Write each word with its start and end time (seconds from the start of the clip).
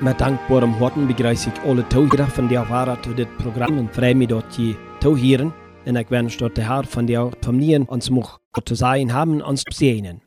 Met 0.00 0.20
dankbare 0.20 0.68
harten 0.78 1.08
begrüße 1.08 1.50
ich 1.50 1.68
alle 1.68 1.88
Toegedacht 1.88 2.30
von 2.30 2.48
der 2.48 2.64
zu 3.02 3.14
dit 3.14 3.36
Programm 3.36 3.78
und 3.78 3.92
freue 3.92 4.14
mich, 4.14 4.28
dort 4.28 4.56
je 4.56 4.76
toehieren. 5.00 5.52
Und 5.86 5.96
ich 5.96 6.08
wünsche, 6.08 6.48
der 6.48 6.68
Herr 6.68 6.84
von 6.84 7.08
der 7.08 7.32
Familien 7.42 7.82
uns 7.82 8.08
mag 8.08 8.38
zu 8.64 8.76
sein 8.76 9.12
haben, 9.12 9.42
uns 9.42 9.64
segnen. 9.72 10.20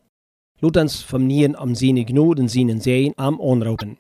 Laat 0.60 0.75
uns 0.75 1.02
Familien 1.02 1.55
am 1.55 1.73
seine 1.73 2.04
Gnade 2.04 2.42
und 2.42 2.50
seinen 2.50 2.82
Segen 2.82 3.14
am 3.15 3.39
anrufen. 3.39 3.97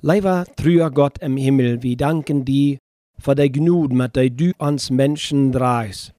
Lieber 0.00 0.44
treuer 0.56 0.90
Gott 0.90 1.18
im 1.18 1.36
Himmel, 1.36 1.84
wir 1.84 1.96
danken 1.96 2.44
dir 2.44 2.78
für 3.16 3.36
die 3.36 3.52
Gnade, 3.52 3.94
mit 3.94 4.16
der 4.16 4.30
du 4.30 4.50
uns 4.58 4.90
Menschen 4.90 5.52
drehst. 5.52 6.14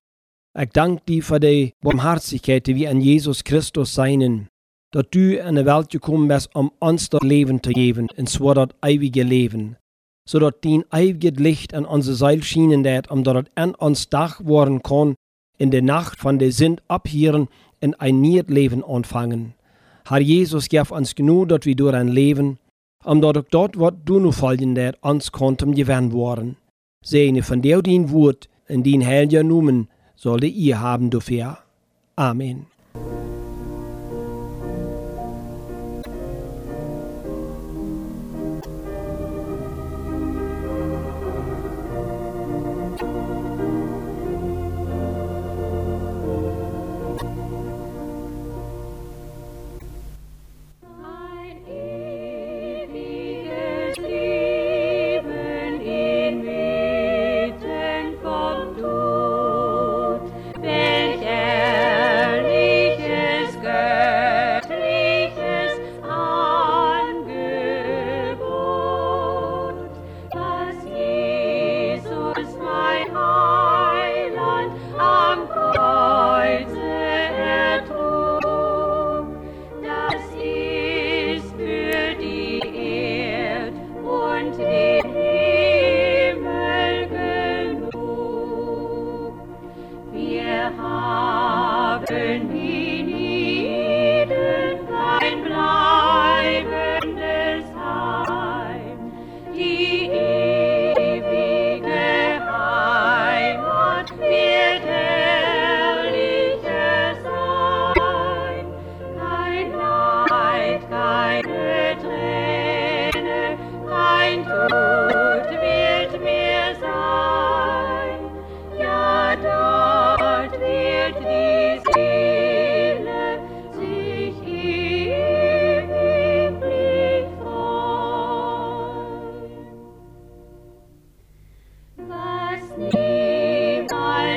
Ich 0.57 0.69
danke 0.69 1.03
dir 1.09 1.23
für 1.23 1.41
die 1.41 1.73
Barmherzigkeit, 1.81 2.67
die 2.67 2.77
wir 2.77 2.89
an 2.89 3.01
Jesus 3.01 3.43
Christus 3.43 3.93
seinen, 3.93 4.47
dass 4.91 5.05
du 5.11 5.37
in 5.37 5.55
die 5.55 5.65
Welt 5.65 5.89
gekommen 5.89 6.27
bist, 6.27 6.53
um 6.53 6.71
uns 6.79 7.09
das 7.09 7.21
Leben 7.21 7.63
zu 7.63 7.71
geben, 7.71 8.07
und 8.15 8.29
zwar 8.29 8.55
das 8.55 8.69
ewige 8.85 9.23
Leben, 9.23 9.77
so 10.27 10.39
dass 10.39 10.53
dein 10.61 10.83
ewiges 10.93 11.39
Licht 11.39 11.73
an 11.73 11.85
unsere 11.85 12.15
Seil 12.15 12.43
schienen 12.43 12.85
um 13.09 13.23
dass 13.23 13.43
es 13.43 13.51
an 13.55 13.75
uns 13.75 14.09
Dach 14.09 14.43
worden 14.43 14.83
kann, 14.83 15.15
in 15.57 15.71
der 15.71 15.81
Nacht 15.81 16.19
von 16.19 16.39
der 16.39 16.51
Sinn 16.51 16.81
abhieren 16.87 17.47
und 17.81 17.99
ein 17.99 18.21
neues 18.21 18.47
Leben 18.47 18.83
anfangen. 18.83 19.53
Herr 20.07 20.19
Jesus, 20.19 20.67
uns 20.91 21.15
genug, 21.15 21.49
dass 21.49 21.65
wir 21.65 21.75
durch 21.75 21.95
ein 21.95 22.07
Leben, 22.07 22.57
um 23.03 23.21
dass 23.21 23.37
auch 23.37 23.45
dort, 23.49 23.79
was 23.79 23.93
du 24.05 24.19
noch 24.19 24.33
folgen 24.33 24.75
wird, 24.75 24.97
uns 25.01 25.31
konnten 25.31 25.73
gewinnen 25.73 26.11
worden. 26.11 26.57
Segne 27.03 27.43
von 27.43 27.61
dir 27.61 27.81
dein 27.81 28.11
Wort, 28.11 28.49
in 28.67 28.83
den 28.83 29.05
heiligen 29.05 29.47
Namen, 29.47 29.87
sollte 30.15 30.47
ihr 30.47 30.79
haben 30.79 31.09
dafür. 31.09 31.57
Amen. 32.15 32.67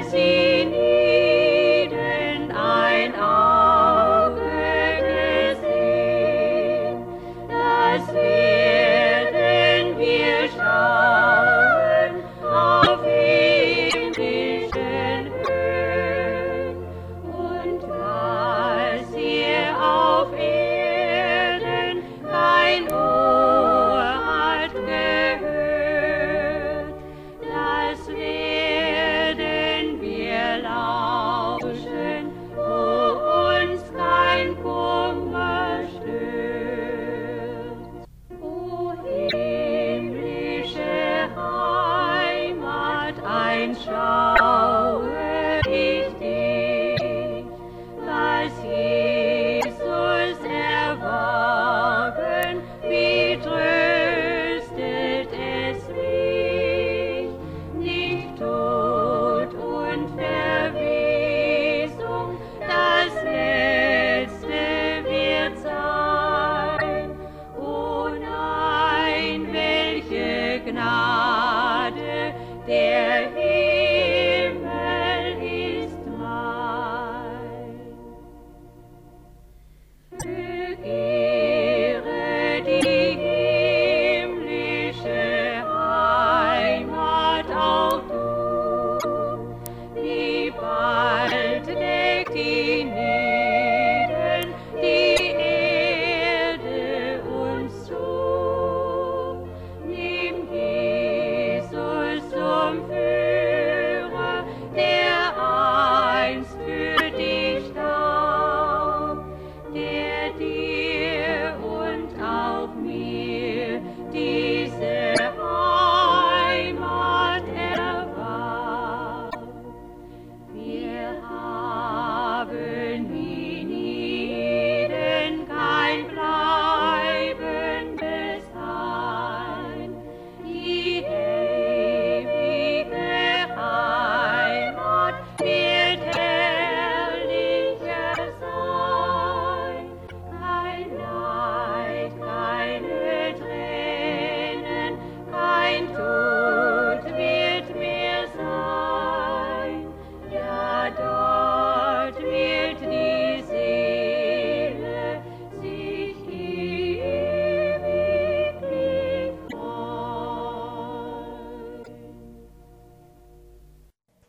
Niemals 0.02 0.43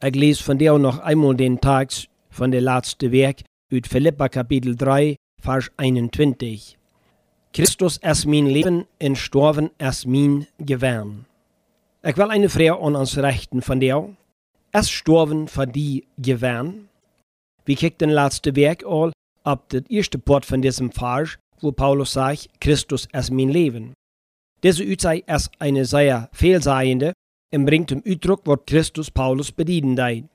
Ich 0.06 0.14
lese 0.14 0.44
von 0.44 0.60
dir 0.60 0.78
noch 0.78 1.00
einmal 1.00 1.36
den 1.36 1.60
Text 1.60 2.10
von 2.30 2.52
der 2.52 2.62
letzten 2.62 3.12
Werk 3.12 3.42
uit 3.74 3.88
Philippa 3.88 4.30
Kapitel 4.30 4.76
3, 4.76 5.16
Vers 5.42 5.72
21. 5.78 6.78
Christus 7.52 7.98
ist 7.98 8.28
mein 8.28 8.46
Leben 8.46 8.86
en 9.00 9.16
Storven 9.16 9.72
ist 9.80 10.06
mein 10.06 10.46
Gewern. 10.60 11.26
Ich 12.04 12.18
will 12.18 12.30
eine 12.30 12.50
Frage 12.50 12.80
an 12.80 12.96
uns 12.96 13.18
richten 13.18 13.64
von 13.64 13.80
dir. 13.80 14.16
Ist 14.74 14.92
Storven 14.92 15.48
für 15.48 15.66
die 15.66 16.06
Gewern? 16.20 16.88
Wie 17.66 17.76
kijkt 17.76 18.02
den 18.02 18.12
laatste 18.12 18.56
Werk 18.56 18.86
al 18.86 19.12
op 19.44 19.72
het 19.72 19.90
eerste 19.90 20.20
part 20.20 20.46
von 20.46 20.62
diesem 20.62 20.92
Vers, 20.92 21.40
wo 21.62 21.72
Paulus 21.72 22.14
sagt, 22.14 22.50
Christus 22.62 23.08
ist 23.12 23.32
mein 23.32 23.50
Leben. 23.50 23.96
Diese 24.62 24.84
Utzei 24.84 25.24
ist 25.26 25.50
eine 25.58 25.84
sehr 25.86 26.30
vielseiende 26.32 27.14
und 27.56 27.66
bringt 27.66 27.90
zum 27.90 28.04
Ausdruck, 28.08 28.42
was 28.46 28.60
Christus 28.68 29.10
Paulus 29.10 29.52
bedienen 29.52 29.96
deed. 29.96 30.26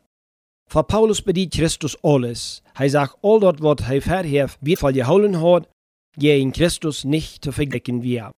Für 0.68 0.84
Paulus 0.84 1.20
bedient 1.20 1.52
Christus 1.52 1.98
alles. 2.02 2.62
Er 2.78 2.88
sagt, 2.88 3.16
all 3.22 3.42
was 3.42 3.88
er 3.90 4.00
vorher 4.00 4.50
wertvoll 4.60 4.92
geholen 4.92 5.42
hat, 5.42 5.68
gegen 6.16 6.52
Christus 6.52 7.04
nicht 7.04 7.44
zu 7.44 7.52
verdecken 7.52 8.02
wir. 8.02 8.30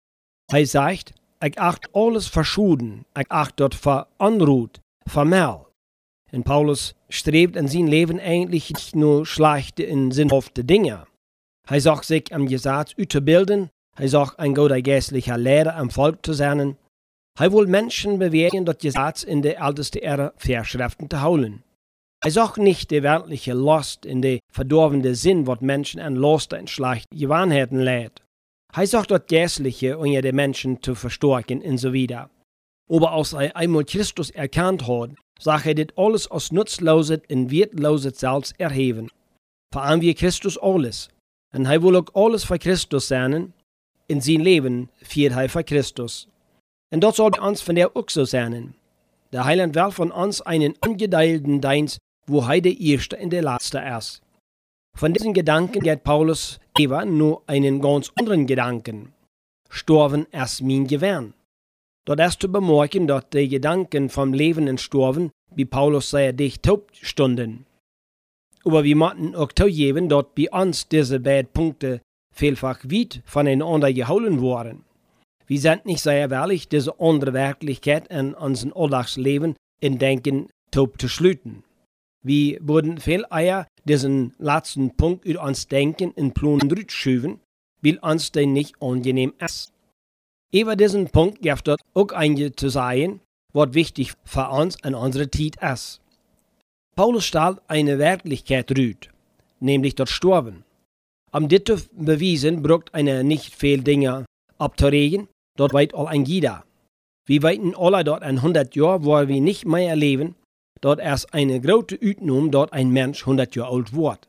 Er 0.51 0.65
sagt, 0.65 1.13
ich 1.43 1.59
acht 1.59 1.89
alles 1.93 2.27
verschuden, 2.27 3.05
ich 3.17 3.29
acht 3.29 3.59
dort 3.59 3.75
für 3.75 4.07
Unruht, 4.17 4.79
für 5.07 5.25
Mel. 5.25 5.65
Und 6.31 6.43
Paulus 6.45 6.95
strebt 7.09 7.55
in 7.55 7.67
sein 7.67 7.87
Leben 7.87 8.19
eigentlich 8.19 8.69
nicht 8.69 8.95
nur 8.95 9.25
schlechte 9.25 9.87
und 9.91 10.11
sinnhafte 10.11 10.63
Dinge. 10.63 11.05
Er 11.67 11.81
sagt 11.81 12.05
sich 12.05 12.33
am 12.33 12.47
Gesetz 12.47 12.93
bilden, 12.95 13.69
er 13.97 14.07
sagt 14.07 14.39
ein 14.39 14.55
guter 14.55 14.81
geistlicher 14.81 15.37
Lehrer 15.37 15.75
am 15.75 15.89
Volk 15.89 16.25
zu 16.25 16.33
sein. 16.33 16.77
Er 17.39 17.51
will 17.53 17.67
Menschen 17.67 18.19
bewegen, 18.19 18.65
das 18.65 18.77
Gesetz 18.77 19.23
in 19.23 19.41
der 19.41 19.59
ältesten 19.59 19.99
Ära 19.99 20.33
Verschriften 20.37 21.09
zu 21.09 21.21
holen. 21.21 21.63
Er 22.23 22.31
sagt 22.31 22.57
nicht 22.57 22.91
die 22.91 23.01
weltliche 23.01 23.53
Lust 23.53 24.05
in 24.05 24.21
der 24.21 24.39
verdorvende 24.51 25.15
Sinn, 25.15 25.47
was 25.47 25.61
Menschen 25.61 25.99
an 25.99 26.15
Lust 26.15 26.53
und 26.53 26.69
schlechte 26.69 27.15
Gewohnheiten 27.15 27.79
lädt. 27.79 28.21
Er 28.73 28.85
sagt 28.85 29.11
das 29.11 29.25
Geistliche, 29.27 29.97
um 29.97 30.05
die 30.05 30.31
Menschen 30.31 30.81
zu 30.83 30.93
verstärken 30.93 31.61
und 31.61 31.77
so 31.77 31.93
weiter. 31.93 32.29
Aber 32.89 33.11
als 33.13 33.33
er 33.33 33.55
einmal 33.55 33.85
Christus 33.85 34.29
erkannt 34.29 34.87
hat, 34.87 35.11
sagt 35.39 35.65
er 35.65 35.73
dit 35.73 35.97
alles 35.97 36.29
als 36.29 36.51
nutzloses 36.51 37.21
und 37.29 37.49
wertloses 37.49 38.19
selbst 38.19 38.59
erheben. 38.59 39.09
Veran 39.73 40.01
wir 40.01 40.13
Christus 40.13 40.57
alles. 40.57 41.09
Und 41.53 41.65
er 41.65 41.81
will 41.81 41.95
auch 41.95 42.13
alles 42.13 42.43
für 42.43 42.59
Christus 42.59 43.07
sein. 43.07 43.53
In 44.07 44.21
sein 44.21 44.41
Leben 44.41 44.89
führt 45.01 45.33
er 45.33 45.49
für 45.49 45.63
Christus. 45.63 46.27
Und 46.91 47.01
das 47.01 47.15
soll 47.15 47.31
uns 47.39 47.61
von 47.61 47.75
der 47.75 47.91
so 48.07 48.25
sein. 48.25 48.73
Der 49.31 49.45
Heiland 49.45 49.75
will 49.75 49.91
von 49.91 50.11
uns 50.11 50.41
einen 50.41 50.73
angedeilten 50.81 51.61
Dienst, 51.61 51.99
wo 52.27 52.41
er 52.41 52.61
der 52.61 52.79
Erste 52.79 53.17
und 53.17 53.31
der 53.31 53.43
Letzte 53.43 53.79
ist. 53.97 54.21
Von 54.97 55.13
diesen 55.13 55.33
Gedanken 55.33 55.79
geht 55.79 56.03
Paulus 56.03 56.59
Eva 56.77 57.05
nur 57.05 57.43
einen 57.47 57.81
ganz 57.81 58.11
anderen 58.19 58.45
Gedanken. 58.45 59.13
Storven 59.69 60.25
ist 60.31 60.61
mein 60.61 60.85
Gewern. 60.85 61.33
Dort 62.05 62.19
ist 62.19 62.41
zu 62.41 62.51
bemerken, 62.51 63.07
dass 63.07 63.29
die 63.29 63.47
Gedanken 63.47 64.09
vom 64.09 64.33
Leben 64.33 64.67
und 64.67 64.81
Sterben, 64.81 65.31
wie 65.55 65.65
Paulus 65.65 66.09
sehr 66.09 66.33
dicht 66.33 66.63
taub 66.63 66.89
stunden. 66.93 67.65
Aber 68.65 68.83
wir 68.83 68.95
müssen 68.95 69.35
auch 69.35 69.51
zugeben, 69.53 70.09
dass 70.09 70.25
bei 70.35 70.49
uns 70.51 70.87
diese 70.87 71.19
beiden 71.19 71.51
Punkte 71.51 72.01
vielfach 72.33 72.83
weit 72.83 73.21
voneinander 73.25 73.93
geholt 73.93 74.39
wurden. 74.39 74.83
Wir 75.47 75.59
sind 75.59 75.85
nicht 75.85 76.01
sehr 76.01 76.29
ehrlich, 76.29 76.69
diese 76.69 76.99
andere 76.99 77.33
Wirklichkeit 77.33 78.07
in 78.07 78.33
unserem 78.33 78.73
Alltagsleben 78.73 79.55
in 79.81 79.97
Denken 79.97 80.49
taub 80.71 80.99
zu 80.99 81.07
schlüten. 81.07 81.63
Wir 82.23 82.59
würden 82.61 82.99
viel 82.99 83.25
eher 83.31 83.67
diesen 83.83 84.33
letzten 84.37 84.95
Punkt 84.95 85.25
über 85.25 85.43
uns 85.43 85.67
Denken 85.67 86.11
in 86.15 86.33
Plunen 86.33 86.85
schüben, 86.87 87.39
weil 87.81 87.97
uns 87.97 88.31
der 88.31 88.45
nicht 88.45 88.81
angenehm 88.81 89.33
ist. 89.39 89.73
Über 90.53 90.75
diesen 90.75 91.09
Punkt 91.09 91.41
gibt 91.41 91.67
es 91.67 91.77
auch 91.93 92.11
einige 92.11 92.55
zu 92.55 92.69
sagen, 92.69 93.21
was 93.53 93.73
wichtig 93.73 94.13
für 94.23 94.49
uns 94.49 94.77
in 94.83 94.95
unserer 94.95 95.31
Zeit 95.31 95.55
ist. 95.61 96.01
Paulus 96.95 97.25
stellt 97.25 97.59
eine 97.67 97.97
Wirklichkeit 97.97 98.69
rüht, 98.77 99.09
nämlich 99.59 99.95
das 99.95 100.09
Sterben. 100.09 100.63
Um 101.31 101.47
dit 101.47 101.67
zu 101.67 101.77
beweisen, 101.93 102.61
braucht 102.61 102.93
einer 102.93 103.23
nicht 103.23 103.55
viel 103.55 103.81
Dinge 103.81 104.25
abzuregen, 104.61 105.27
dort 105.57 105.73
weit 105.73 105.93
all 105.93 106.07
ein 106.07 106.25
jeder. 106.25 106.63
Wir 107.27 107.43
weiten 107.43 107.75
alle 107.75 108.03
dort 108.03 108.23
ein 108.23 108.37
100 108.37 108.75
Jahre, 108.75 109.05
wo 109.05 109.27
wir 109.27 109.41
nicht 109.41 109.65
mehr 109.65 109.95
leben, 109.95 110.35
dort 110.81 110.99
erst 110.99 111.33
eine 111.33 111.59
große 111.61 111.99
Utnum, 112.01 112.51
dort 112.51 112.73
ein 112.73 112.89
Mensch 112.91 113.21
100 113.21 113.55
Jahre 113.55 113.73
alt 113.73 113.93
wird. 113.93 114.27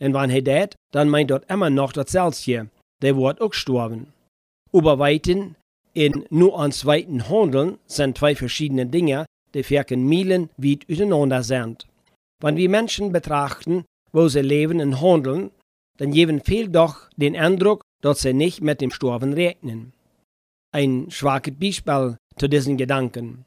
Und 0.00 0.14
wenn 0.14 0.30
er 0.30 0.42
das, 0.42 0.76
dann 0.92 1.08
meint 1.08 1.30
dort 1.30 1.50
immer 1.50 1.70
noch 1.70 1.92
dasselbe, 1.92 2.68
der 3.02 3.16
wird 3.16 3.40
auch 3.40 3.52
sterben. 3.52 4.12
Überweiten 4.72 5.56
in 5.94 6.24
nur 6.30 6.60
ans 6.60 6.86
weiten 6.86 7.28
Handeln 7.28 7.78
sind 7.86 8.18
zwei 8.18 8.36
verschiedene 8.36 8.86
Dinge, 8.86 9.26
die 9.54 9.62
vierken 9.62 10.08
Meilen 10.08 10.50
weit 10.56 10.86
auseinander 10.90 11.42
sind. 11.42 11.86
Wenn 12.40 12.56
wir 12.56 12.68
Menschen 12.68 13.10
betrachten, 13.10 13.84
wo 14.12 14.28
sie 14.28 14.42
leben 14.42 14.80
und 14.80 15.00
handeln, 15.00 15.50
dann 15.96 16.12
geben 16.12 16.40
viel 16.40 16.68
doch 16.68 17.10
den 17.16 17.36
Eindruck, 17.36 17.82
dass 18.00 18.20
sie 18.20 18.32
nicht 18.32 18.60
mit 18.60 18.80
dem 18.80 18.90
Sterben 18.90 19.32
rechnen. 19.32 19.92
Ein 20.72 21.10
schwaches 21.10 21.54
Beispiel 21.58 22.16
zu 22.36 22.48
diesen 22.48 22.76
Gedanken. 22.76 23.44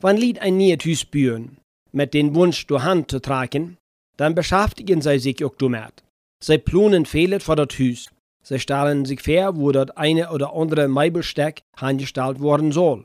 Wenn 0.00 0.16
Lied 0.16 0.40
ein 0.40 0.58
neues 0.58 1.04
bühen, 1.04 1.58
mit 1.92 2.14
dem 2.14 2.34
Wunsch 2.34 2.66
durch 2.66 2.82
Hand 2.82 3.10
zu 3.10 3.20
tragen, 3.20 3.76
dann 4.16 4.34
beschäftigen 4.34 5.00
sie 5.00 5.18
sich 5.18 5.44
auch 5.44 5.56
damit. 5.56 6.02
Sie 6.42 6.58
planen 6.58 7.06
Fehler 7.06 7.40
für 7.40 7.56
das 7.56 7.78
Haus, 7.78 8.08
Sie 8.42 8.58
stellen 8.58 9.04
sich 9.04 9.22
vor, 9.22 9.56
wo 9.56 9.70
das 9.70 9.90
eine 9.90 10.30
oder 10.30 10.52
andere 10.54 10.88
Meibelsteck 10.88 11.62
angestellt 11.76 12.40
worden 12.40 12.72
soll. 12.72 13.04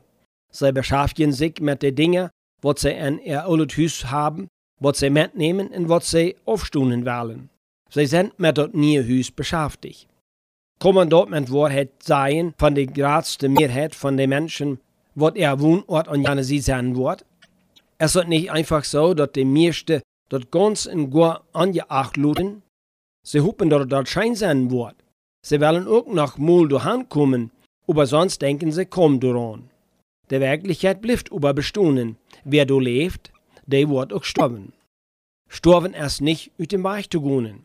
Sie 0.50 0.72
beschäftigen 0.72 1.32
sich 1.32 1.60
mit 1.60 1.82
den 1.82 1.94
Dingen, 1.94 2.30
was 2.60 2.80
sie 2.80 2.90
in 2.90 3.20
ihr 3.20 3.46
altes 3.46 3.76
Haus 3.76 4.10
haben, 4.10 4.48
was 4.80 4.98
sie 4.98 5.10
mitnehmen 5.10 5.68
und 5.68 5.88
was 5.88 6.10
sie 6.10 6.36
aufstunden 6.44 7.06
wollen. 7.06 7.50
Sie 7.90 8.06
sind 8.06 8.38
mit 8.38 8.58
das 8.58 8.70
neue 8.72 9.06
Haus 9.06 9.30
beschäftigt. 9.30 10.08
Kommen 10.78 11.10
dort 11.10 11.30
mit 11.30 11.50
Wahrheit 11.50 11.90
sein 12.04 12.54
von 12.56 12.76
der 12.76 12.86
größten 12.86 13.52
Mehrheit 13.52 13.96
von 13.96 14.16
den 14.16 14.30
Menschen, 14.30 14.78
was 15.16 15.34
ihr 15.34 15.58
Wohnort 15.58 16.06
und 16.06 16.22
jene 16.22 16.44
sie 16.44 16.60
sein 16.60 16.94
wird? 16.94 17.24
Es 17.98 18.14
ist 18.14 18.28
nicht 18.28 18.52
einfach 18.52 18.84
so, 18.84 19.12
dass 19.12 19.32
die 19.32 19.44
meisten 19.44 20.02
dort 20.28 20.52
ganz 20.52 20.86
in 20.86 21.10
gar 21.10 21.42
angeacht 21.52 22.16
luden. 22.16 22.62
Sie 23.26 23.40
hoffen, 23.40 23.70
dass 23.70 23.88
dort 23.88 24.08
Schein 24.08 24.36
sein 24.36 24.70
wird. 24.70 24.94
Sie 25.44 25.60
wollen 25.60 25.88
auch 25.88 26.06
noch 26.06 26.38
mal 26.38 26.68
daheim 26.68 27.08
kommen, 27.08 27.50
aber 27.88 28.06
sonst 28.06 28.40
denken 28.40 28.70
sie 28.70 28.86
kaum 28.86 29.18
daran. 29.18 29.70
Der 30.30 30.40
Wirklichkeit 30.40 31.00
bleibt 31.00 31.32
aber 31.32 31.54
bestehen. 31.54 32.18
Wer 32.44 32.66
du 32.66 32.78
lebt, 32.78 33.32
der 33.66 33.88
wird 33.88 34.12
auch 34.12 34.22
sterben. 34.22 34.72
Sterben 35.48 35.94
erst 35.94 36.20
nicht 36.20 36.52
ut 36.56 36.70
dem 36.70 36.84
Weich 36.84 37.10
zu 37.10 37.20
gehen. 37.20 37.64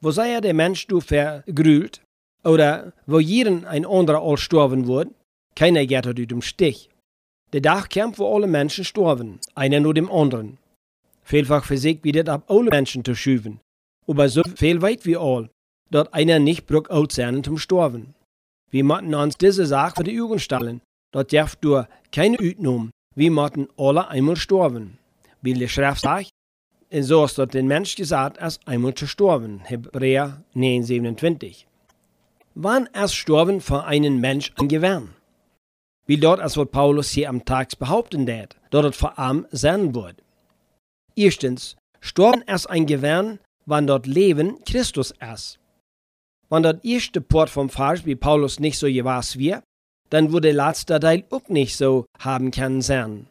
Wo 0.00 0.12
sei 0.12 0.30
ja 0.30 0.40
der 0.40 0.54
Mensch 0.54 0.86
du 0.86 1.00
vergrüht, 1.00 2.00
oder 2.44 2.92
wo 3.06 3.18
jeden 3.18 3.64
ein 3.64 3.86
anderer 3.86 4.22
all 4.22 4.36
sterben 4.36 4.86
wird, 4.86 5.08
keiner 5.54 5.86
geht 5.86 6.06
ut 6.06 6.18
dem 6.30 6.42
Stich. 6.42 6.90
Der 7.52 7.62
Tag 7.62 7.90
kommt, 7.90 8.18
wo 8.18 8.34
alle 8.34 8.46
Menschen 8.46 8.84
sterben, 8.84 9.40
einer 9.54 9.80
nur 9.80 9.94
dem 9.94 10.10
anderen. 10.10 10.58
Vielfach 11.22 11.64
versiegt 11.64 12.04
wie 12.04 12.12
das 12.12 12.28
ab 12.28 12.44
alle 12.48 12.70
Menschen 12.70 13.04
zu 13.04 13.14
schüben, 13.14 13.60
aber 14.06 14.28
so 14.28 14.42
viel 14.56 14.80
weit 14.82 15.04
wie 15.04 15.16
all, 15.16 15.50
dat 15.90 16.12
einer 16.14 16.38
nicht 16.38 16.66
brück 16.66 16.90
alt 16.90 17.12
sein 17.12 17.44
zum 17.44 17.58
Storben. 17.58 18.14
Wir 18.70 18.84
müssen 18.84 19.14
uns 19.14 19.36
diese 19.36 19.66
Sache 19.66 19.96
für 19.96 20.04
die 20.04 20.20
Augen 20.20 20.38
stellen. 20.38 20.80
Dort 21.12 21.32
darf 21.32 21.56
du 21.56 21.82
keine 22.12 22.38
Utnum. 22.38 22.90
Wir 23.14 23.30
müssen 23.30 23.68
alle 23.76 24.08
einmal 24.08 24.36
sterben. 24.36 24.98
Wie 25.40 25.54
die 25.54 25.68
Schrift 25.68 26.02
sagt, 26.02 26.30
so 26.90 27.24
ist 27.24 27.38
dort 27.38 27.54
den 27.54 27.66
Mensch 27.66 27.96
gesagt, 27.96 28.38
als 28.38 28.60
einmal 28.66 28.94
zu 28.94 29.06
sterben. 29.06 29.60
Hebräer 29.60 30.42
9, 30.54 30.82
27. 30.82 31.67
Wann 32.60 32.86
ist 32.86 33.14
Sterben 33.14 33.60
für 33.60 33.84
einen 33.84 34.20
Mensch 34.20 34.52
ein 34.58 34.66
Gewinn? 34.66 35.10
Wie 36.06 36.16
dort, 36.16 36.40
als 36.40 36.56
was 36.56 36.68
Paulus 36.68 37.10
hier 37.10 37.28
am 37.28 37.44
Tag 37.44 37.78
behaupten 37.78 38.26
wird, 38.26 38.56
dort 38.70 38.86
es 38.86 38.96
vor 38.96 39.16
allem 39.16 39.46
sein 39.52 39.94
wird. 39.94 40.16
Erstens, 41.14 41.76
Sterben 42.00 42.42
ist 42.42 42.66
ein 42.66 42.86
Gewinn, 42.86 43.38
wann 43.64 43.86
dort 43.86 44.08
Leben 44.08 44.58
Christus 44.64 45.14
ist. 45.32 45.60
Wenn 46.50 46.64
das 46.64 46.82
erste 46.82 47.20
Port 47.20 47.48
vom 47.48 47.70
Vers 47.70 48.04
wie 48.04 48.16
Paulus 48.16 48.58
nicht 48.58 48.76
so 48.76 48.88
gewas 48.88 49.38
wie, 49.38 49.54
dann 50.10 50.32
würde 50.32 50.52
der 50.52 50.66
letzte 50.66 50.98
Teil 50.98 51.22
auch 51.30 51.48
nicht 51.48 51.76
so 51.76 52.06
haben 52.18 52.50
können 52.50 52.82
sein. 52.82 53.28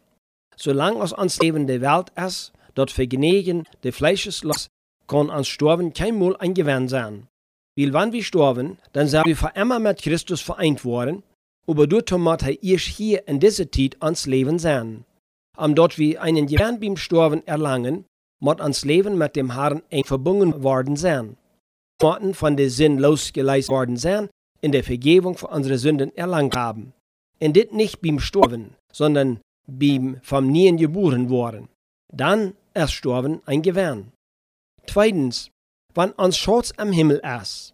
Solange 0.56 1.02
aus 1.02 1.12
uns 1.12 1.38
Leben 1.40 1.68
der 1.68 1.82
Welt 1.82 2.14
ist, 2.16 2.54
dort 2.76 2.92
Vergnügen 2.92 3.66
der 3.84 3.92
Fleischeslust, 3.92 4.70
kann 5.06 5.30
uns 5.30 5.50
Sterben 5.50 5.92
kein 5.92 6.18
Mal 6.18 6.38
ein 6.38 6.54
Gewinn 6.54 6.88
sein. 6.88 7.28
Weil 7.78 7.94
wenn 7.94 8.12
wir 8.12 8.24
sterben, 8.24 8.78
dann 8.94 9.08
sind 9.08 9.26
wir 9.26 9.38
für 9.38 9.52
immer 9.56 9.80
mit 9.80 10.02
Christus 10.02 10.42
vereint 10.42 10.84
worden, 10.84 11.24
aber 11.68 11.86
dort 11.86 12.12
muss 12.12 12.42
er 12.42 12.64
erst 12.64 12.86
hier 12.86 13.28
in 13.28 13.40
dieser 13.40 13.72
Zeit 13.72 14.02
ans 14.02 14.26
Leben 14.26 14.58
sein. 14.58 15.06
am 15.58 15.76
dort 15.76 15.98
wie 15.98 16.18
einen 16.18 16.48
Gewinn 16.48 16.80
beim 16.80 16.98
Storben 16.98 17.46
erlangen, 17.46 18.06
muss 18.40 18.60
ans 18.60 18.86
Leben 18.86 19.18
mit 19.18 19.36
dem 19.36 19.54
Herrn 19.54 19.82
eng 19.90 20.06
verbunden 20.06 20.64
worden 20.64 20.96
sein. 20.96 21.38
Motten 22.02 22.36
von 22.36 22.56
der 22.56 22.70
Sinn 22.70 23.00
losgeleist 23.00 23.70
worden 23.70 23.98
sein, 23.98 24.30
in 24.62 24.72
der 24.72 24.84
Vergebung 24.84 25.36
für 25.36 25.48
unsere 25.48 25.78
Sünden 25.78 26.16
erlangt 26.16 26.56
haben. 26.56 26.94
Und 27.42 27.56
dit 27.56 27.74
nicht 27.74 28.02
beim 28.02 28.20
Storben, 28.20 28.76
sondern 28.92 29.40
beim 29.68 30.20
vom 30.22 30.48
Nien 30.48 30.78
geboren 30.78 31.30
worden. 31.30 31.70
Dann 32.14 32.54
erst 32.74 32.94
Storben 32.94 33.42
ein 33.46 33.62
Gewinn. 33.64 34.12
Zweitens, 34.86 35.50
wann 35.98 36.12
uns 36.12 36.38
Schatz 36.38 36.72
am 36.78 36.92
Himmel 36.92 37.20
ist. 37.42 37.74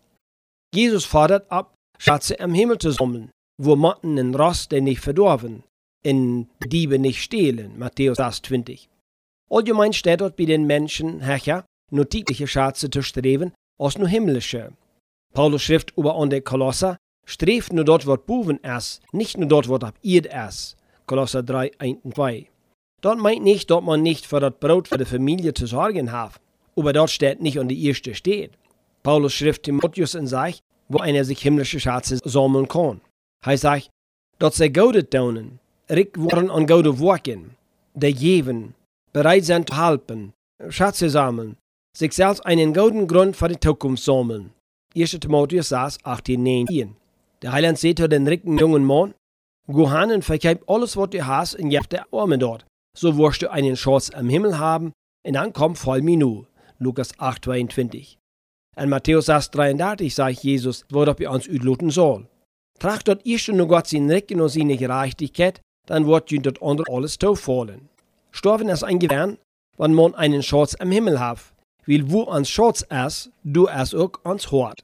Jesus 0.74 1.04
fordert 1.04 1.52
ab, 1.52 1.76
Schatze 2.00 2.40
am 2.40 2.54
Himmel 2.54 2.78
zu 2.78 2.92
sammeln, 2.92 3.32
wo 3.62 3.76
Motten 3.76 4.18
in 4.18 4.34
Rost 4.34 4.72
der 4.72 4.82
nicht 4.82 5.02
verdorben, 5.02 5.64
in 6.04 6.48
Diebe 6.66 7.00
nicht 7.00 7.22
stehlen, 7.22 7.78
Matthäus 7.78 8.18
20. 8.18 8.88
Allgemein 9.52 9.92
steht 9.92 10.22
dort 10.22 10.38
bei 10.38 10.46
den 10.46 10.66
Menschen, 10.66 11.20
Herrscher, 11.20 11.66
nur 11.92 12.08
tägliche 12.08 12.48
Schatze 12.48 12.90
zu 12.90 13.04
streben, 13.04 13.52
als 13.78 13.98
nur 13.98 14.08
himmlische. 14.08 14.72
Paulus 15.34 15.62
schrift 15.62 15.94
über 15.98 16.16
an 16.16 16.30
der 16.30 16.42
Kolosser, 16.42 16.98
strebt 17.26 17.74
nur 17.74 17.84
dort, 17.84 18.08
was 18.08 18.20
boven 18.26 18.58
ist, 18.60 19.02
nicht 19.12 19.38
nur 19.38 19.50
dort, 19.50 19.68
was 19.68 19.82
ab 19.82 19.96
ihr 20.02 20.26
ist. 20.48 20.78
Kolosser 21.08 21.44
3, 21.44 21.72
1 21.78 22.00
und 22.04 22.16
2. 22.16 22.48
Dort 23.02 23.20
meint 23.20 23.44
nicht, 23.44 23.70
dass 23.70 23.84
man 23.84 24.02
nicht 24.02 24.26
für 24.26 24.40
das 24.40 24.54
Brot 24.58 24.88
für 24.88 24.98
die 24.98 25.04
Familie 25.04 25.54
zu 25.54 25.66
sorgen 25.66 26.14
hat, 26.14 26.40
aber 26.76 26.94
dort 26.94 27.12
steht 27.12 27.42
nicht 27.42 27.60
an 27.60 27.68
die 27.68 27.86
erste 27.86 28.16
steht. 28.16 28.52
Paulus 29.04 29.34
schrift 29.34 29.64
Timotheus 29.64 30.16
in 30.16 30.28
sich, 30.28 30.60
wo 30.88 31.00
einer 31.00 31.26
sich 31.26 31.42
himmlische 31.42 31.80
Schatze 31.80 32.20
sammeln 32.24 32.68
kann. 32.68 33.02
Er 33.46 33.58
sagt, 33.58 33.90
dort 34.40 34.54
sei 34.54 34.70
Gaudet 34.70 35.14
daunen, 35.14 35.60
rik 35.90 36.18
worden 36.18 36.50
an 36.50 36.66
gode 36.66 37.00
Worken, 37.00 37.56
der 37.94 38.14
geben, 38.14 38.76
bereit 39.12 39.46
sind 39.46 39.70
zu 39.70 39.78
helfen, 39.78 40.34
Schatze 40.70 41.10
sammeln, 41.10 41.58
sich 41.96 42.14
selbst 42.14 42.46
einen 42.46 42.74
guten 42.74 43.08
Grund 43.08 43.36
für 43.36 43.50
die 43.50 43.60
Zukunft 43.60 44.04
sammeln. 44.04 44.52
1. 44.96 45.12
Timotheus 45.20 45.70
6, 45.70 45.98
18, 46.04 46.42
19. 46.42 46.96
Der 47.42 47.52
Heiland 47.52 47.78
zu 47.78 47.94
den 47.94 48.28
ricken 48.28 48.58
jungen 48.58 48.86
Mann, 48.86 49.14
Geh 49.68 49.88
hin 49.88 50.12
und 50.12 50.26
verkeib 50.26 50.70
alles, 50.70 50.98
was 50.98 51.10
du 51.12 51.26
hast, 51.26 51.56
und 51.56 51.70
gib 51.70 51.90
der 51.90 52.06
Arme 52.12 52.38
dort. 52.38 52.66
So 52.98 53.18
wirst 53.18 53.42
du 53.42 53.52
einen 53.52 53.78
Schatz 53.78 54.10
am 54.10 54.28
Himmel 54.28 54.60
haben, 54.60 54.92
und 55.26 55.34
dann 55.34 55.54
komm 55.54 55.76
voll 55.76 56.02
Minu. 56.02 56.46
Lukas 56.84 57.18
8, 57.18 57.46
22. 57.46 58.18
In 58.76 58.90
Matthäus 58.90 59.28
6, 59.28 59.52
33 59.52 60.14
sagt 60.14 60.44
Jesus, 60.44 60.86
worauf 60.90 61.20
wir 61.20 61.32
uns 61.32 61.48
ütluten 61.48 61.90
soll. 61.90 62.28
Tracht 62.80 63.08
dort 63.08 63.26
erst 63.26 63.48
nur 63.50 63.68
Gott 63.68 63.88
sein 63.88 64.10
Recken 64.10 64.42
und 64.42 64.50
seine 64.50 64.78
Gerechtigkeit, 64.78 65.62
dann 65.88 66.08
wird 66.08 66.32
ihm 66.32 66.42
dort 66.42 66.62
andere 66.62 66.92
alles 66.92 67.18
fallen. 67.36 67.90
Storben 68.32 68.70
ist 68.70 68.84
ein 68.84 69.00
Gewinn, 69.00 69.38
wenn 69.78 69.94
man 69.94 70.16
einen 70.16 70.44
Schatz 70.44 70.76
am 70.80 70.92
Himmel 70.92 71.20
hat, 71.20 71.40
weil 71.86 72.12
wo 72.12 72.24
ans 72.24 72.50
Schatz 72.50 72.86
ist, 73.06 73.32
du 73.44 73.68
es 73.68 73.94
auch 73.94 74.12
ans 74.24 74.52
Hort. 74.52 74.84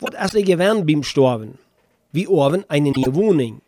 Ist 0.00 0.34
der 0.34 0.42
Gewinn 0.42 0.86
beim 0.86 1.02
Storben? 1.02 1.58
Wie 2.12 2.26
oben 2.26 2.64
eine 2.68 2.90
neue 2.90 3.14
Wohnung. 3.14 3.60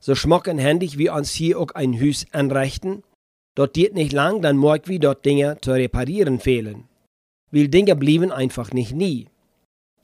So 0.00 0.14
schmocken 0.14 0.58
händig 0.58 0.98
wie 0.98 1.10
uns 1.10 1.32
hier 1.32 1.58
auch 1.58 1.72
ein 1.74 2.00
Haus 2.00 2.26
anrichten, 2.32 3.02
dort 3.58 3.74
geht 3.74 3.94
nicht 3.94 4.12
lang, 4.12 4.40
dann 4.40 4.56
mag 4.56 4.86
wie 4.86 5.00
dort 5.00 5.26
Dinge 5.26 5.58
zu 5.60 5.72
reparieren 5.72 6.38
fehlen. 6.38 6.84
Weil 7.50 7.66
Dinge 7.66 7.96
blieben 7.96 8.30
einfach 8.30 8.70
nicht 8.70 8.94
nie. 8.94 9.26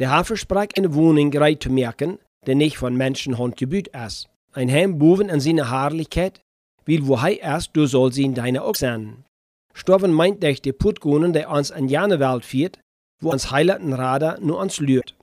Der 0.00 0.10
Hafer 0.10 0.36
sprach 0.36 0.66
eine 0.76 0.94
Wohnung 0.94 1.30
bereit 1.30 1.62
zu 1.62 1.70
merken, 1.70 2.18
der 2.46 2.56
nicht 2.56 2.78
von 2.78 2.96
Menschenhand 2.96 3.56
gebüht 3.56 3.88
ist. 3.88 4.28
Ein 4.52 4.70
Heim 4.70 4.98
boven 4.98 5.30
an 5.30 5.38
seine 5.38 5.70
Herrlichkeit, 5.70 6.40
weil 6.84 7.06
wo 7.06 7.22
hei 7.22 7.34
ist, 7.34 7.70
du 7.74 7.86
sollst 7.86 8.18
ihn 8.18 8.34
deine 8.34 8.64
auch 8.64 8.74
sein. 8.74 9.24
Storben 9.72 10.12
meint 10.12 10.42
dich 10.42 10.60
die 10.60 10.72
Putgonen, 10.72 11.32
der 11.32 11.48
uns 11.50 11.70
an 11.70 11.88
jane 11.88 12.18
Welt 12.18 12.44
führt, 12.44 12.80
wo 13.20 13.30
uns 13.30 13.52
heilaten 13.52 13.92
Rader 13.92 14.38
nur 14.40 14.58
uns 14.58 14.80
lührt. 14.80 15.14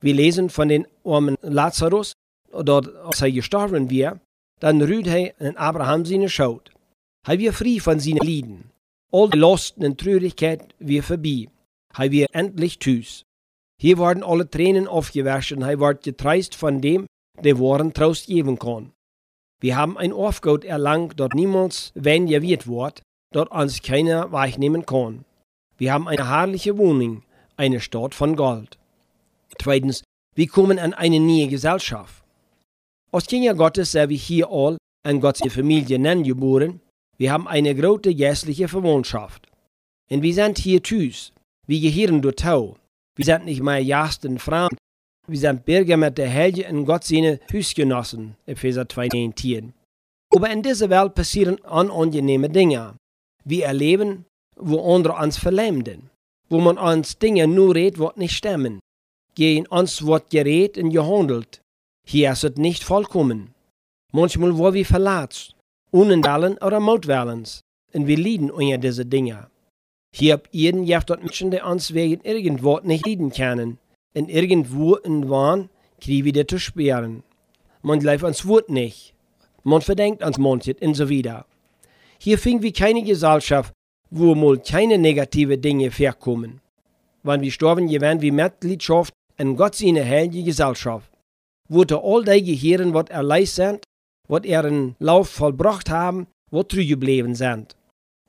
Wir 0.00 0.14
lesen 0.14 0.48
von 0.48 0.68
den 0.68 0.86
armen 1.04 1.36
Lazarus, 1.42 2.14
dort 2.50 2.94
als 2.96 3.20
er 3.20 3.30
gestorben 3.30 3.90
wir, 3.90 4.18
dann 4.60 4.80
rührt 4.80 5.06
er 5.06 5.38
in 5.40 5.56
Abraham 5.58 6.06
seine 6.06 6.30
Schaut. 6.30 6.70
Er 7.26 7.38
wir 7.38 7.52
frei 7.52 7.78
von 7.80 8.00
seinen 8.00 8.18
Lieden. 8.18 8.70
All 9.12 9.28
Lasten 9.34 9.96
Traurigkeit 9.96 10.74
wir 10.78 11.02
vorbei. 11.02 11.48
Er 11.96 12.10
wir 12.10 12.26
endlich 12.32 12.78
tüß. 12.78 13.24
Hier 13.78 13.98
werden 13.98 14.22
alle 14.22 14.48
Tränen 14.48 14.86
aufgewaschen, 14.86 15.62
er 15.62 15.80
wird 15.80 16.02
getreist 16.02 16.54
von 16.54 16.80
dem, 16.80 17.06
der 17.42 17.58
Worten 17.58 17.92
Trost 17.92 18.26
geben 18.26 18.58
kann. 18.58 18.92
Wir 19.60 19.76
haben 19.76 19.98
ein 19.98 20.12
Aufgaut 20.12 20.64
erlangt, 20.64 21.18
dort 21.18 21.34
niemals 21.34 21.92
wenn 21.94 22.28
wird 22.28 22.66
wird, 22.66 23.02
dort 23.32 23.50
uns 23.50 23.82
keiner 23.82 24.32
wahrnehmen 24.32 24.86
kann. 24.86 25.24
Wir 25.76 25.92
haben 25.92 26.08
eine 26.08 26.28
herrliche 26.28 26.76
Wohnung, 26.78 27.22
eine 27.56 27.80
Stadt 27.80 28.14
von 28.14 28.36
Gold. 28.36 28.78
Zweitens, 29.60 30.04
wir 30.34 30.46
kommen 30.46 30.78
an 30.78 30.94
eine 30.94 31.20
neue 31.20 31.48
Gesellschaft. 31.48 32.22
Als 33.12 33.26
Kinder 33.26 33.54
Gottes 33.54 33.92
sind 33.92 34.10
wir 34.10 34.16
hier 34.16 34.48
all 34.50 34.76
an 35.02 35.20
Gottes 35.20 35.52
Familie 35.52 35.98
nennen 35.98 36.22
geboren. 36.22 36.80
Wir 37.20 37.32
haben 37.32 37.46
eine 37.46 37.74
große 37.74 38.14
geistliche 38.14 38.66
Verwandtschaft. 38.66 39.46
Und 40.10 40.22
wir 40.22 40.32
sind 40.32 40.56
hier 40.56 40.82
tüß. 40.82 41.34
Wir 41.66 41.78
gehören 41.78 42.22
durch 42.22 42.36
Tau. 42.36 42.78
Wir 43.14 43.26
sind 43.26 43.44
nicht 43.44 43.62
mehr 43.62 43.78
Jasten 43.78 44.38
Frauen. 44.38 44.74
Wir 45.26 45.38
sind 45.38 45.66
Bürger 45.66 45.98
mit 45.98 46.16
der 46.16 46.30
Helge 46.30 46.62
in 46.62 46.86
Gott 46.86 47.04
seine. 47.04 47.38
Epheser 48.46 48.88
2, 48.88 49.08
19. 49.12 49.74
Aber 50.34 50.48
in 50.48 50.62
dieser 50.62 50.88
Welt 50.88 51.14
passieren 51.14 51.58
unangenehme 51.58 52.48
Dinge. 52.48 52.96
Wir 53.44 53.66
erleben, 53.66 54.24
wo 54.56 54.94
andere 54.94 55.22
uns 55.22 55.36
verlämmen. 55.36 56.08
Wo 56.48 56.58
man 56.58 56.78
uns 56.78 57.18
Dinge 57.18 57.46
nur 57.46 57.74
redet, 57.74 58.00
was 58.00 58.16
nicht 58.16 58.34
stimmen. 58.34 58.80
Gegen 59.34 59.66
uns 59.66 60.06
wird 60.06 60.30
geredet 60.30 60.82
und 60.82 60.88
gehandelt. 60.88 61.60
Hier 62.06 62.32
ist 62.32 62.44
es 62.44 62.56
nicht 62.56 62.82
vollkommen. 62.82 63.54
Manchmal 64.10 64.56
wo 64.56 64.72
wir 64.72 64.86
verletzt, 64.86 65.54
unendallen 65.90 66.58
oder 66.58 66.80
mutwellens, 66.80 67.60
und 67.92 68.06
wir 68.06 68.18
leiden 68.18 68.50
unter 68.50 68.78
diese 68.78 69.06
Dinge. 69.06 69.48
Hier 70.14 70.34
habt 70.34 70.48
ihr 70.52 70.72
dort 70.72 71.22
Menschen, 71.22 71.50
die 71.50 71.60
uns 71.60 71.94
wegen 71.94 72.22
irgendwo 72.22 72.80
nicht 72.80 73.06
leiden 73.06 73.30
können, 73.30 73.78
und 74.14 74.28
irgendwo 74.28 74.96
in 74.96 75.28
Wahn 75.28 75.68
kriegen 76.00 76.34
wir 76.34 76.48
zu 76.48 76.58
sperren. 76.58 77.22
Man 77.82 78.00
glaubt 78.00 78.24
uns 78.24 78.46
Wort 78.46 78.68
nicht. 78.68 79.14
Man 79.62 79.82
verdenkt 79.82 80.22
uns 80.24 80.38
manches 80.38 80.76
und 80.80 80.94
so 80.94 81.08
wieder. 81.08 81.46
Hier 82.18 82.38
finden 82.38 82.62
wir 82.62 82.72
keine 82.72 83.02
Gesellschaft, 83.02 83.72
wo 84.10 84.34
mal 84.34 84.58
keine 84.58 84.98
negative 84.98 85.58
Dinge 85.58 85.90
vorkommen. 85.90 86.60
Wenn 87.22 87.42
wir 87.42 87.50
sterben, 87.50 87.88
gewähren 87.88 88.20
wir 88.20 88.32
Mitgliedschaft 88.32 89.12
in 89.36 89.56
Gott 89.56 89.74
seine 89.74 90.04
heilige 90.04 90.44
Gesellschaft, 90.44 91.10
der 91.68 92.02
all 92.02 92.24
die 92.24 92.42
Gehirn, 92.42 92.92
was 92.94 93.10
erleist 93.10 93.60
was 94.30 94.44
ihren 94.44 94.94
Lauf 95.00 95.28
vollbracht 95.28 95.90
haben, 95.90 96.26
wo 96.50 96.62
treu 96.62 96.86
geblieben 96.86 97.34
sind. 97.34 97.76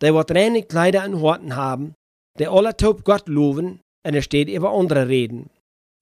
Die 0.01 0.13
wat 0.13 0.31
reine 0.31 0.63
Kleider 0.63 1.05
und 1.05 1.21
Horten 1.21 1.55
haben, 1.55 1.93
die 2.39 2.47
alle 2.47 2.75
taub 2.75 3.03
Gott 3.03 3.27
loben, 3.27 3.79
und 4.03 4.15
er 4.15 4.21
steht 4.23 4.49
über 4.49 4.71
andere 4.71 5.07
reden. 5.07 5.51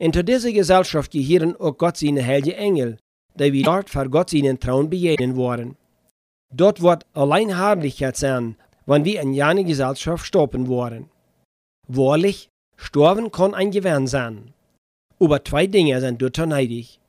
Und 0.02 0.16
zu 0.16 0.24
dieser 0.24 0.54
Gesellschaft 0.54 1.12
gehören 1.12 1.56
auch 1.58 1.78
Gott 1.78 1.98
seine 1.98 2.26
heilige 2.26 2.56
Engel, 2.56 2.98
die 3.36 3.52
wir 3.52 3.64
dort 3.64 3.90
für 3.90 4.10
Gott 4.10 4.30
seinen 4.30 4.60
Traum 4.60 4.90
begegnen 4.90 5.36
wollen. 5.36 5.76
Dort 6.54 6.82
wird 6.82 7.06
allein 7.14 7.58
Herrlichkeit 7.58 8.16
sein, 8.16 8.56
wenn 8.86 9.04
wir 9.04 9.22
in 9.22 9.34
jene 9.34 9.66
Gesellschaft 9.66 10.26
stoppen 10.26 10.70
wollen. 10.70 11.10
Wahrlich, 11.88 12.48
Storben 12.78 13.32
kann 13.32 13.54
ein 13.54 13.72
Gewinn 13.72 14.08
sein. 14.08 14.54
Aber 15.20 15.44
zwei 15.44 15.68
Dinge 15.68 16.00
sind 16.00 16.22
dort 16.22 16.38
neidig. 16.38 17.00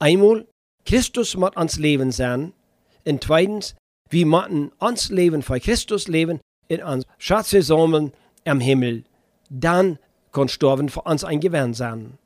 Einmal, 0.00 0.46
Christus 0.84 1.36
muss 1.36 1.56
ans 1.56 1.78
Leben 1.78 2.12
sein. 2.12 2.52
Und 3.04 3.24
zweitens, 3.24 3.74
wir 4.08 4.26
müssen 4.26 4.72
ans 4.78 5.08
Leben 5.10 5.42
für 5.42 5.60
Christus 5.60 6.08
leben 6.08 6.40
in 6.68 6.82
uns 6.82 7.04
Schatze 7.18 7.62
sammeln 7.62 8.12
am 8.44 8.60
Himmel. 8.60 9.04
Dann 9.48 9.98
kann 10.32 10.48
Storben 10.48 10.88
für 10.88 11.02
uns 11.02 11.24
ein 11.24 11.40
Gewinn 11.40 11.74
sein. 11.74 12.18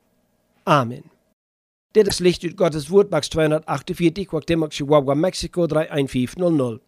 Amen. 0.65 1.03
Is 1.95 2.19
licht 2.19 2.57
Gottes 2.57 2.89
woord, 2.91 3.09
Max 3.09 3.29
248, 3.29 4.27
Quactemoc, 4.27 4.71
Chihuahua, 4.71 5.15
Mexico 5.15 5.65
31500. 5.65 6.81